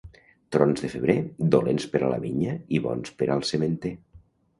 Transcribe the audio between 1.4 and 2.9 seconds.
dolents per a la vinya i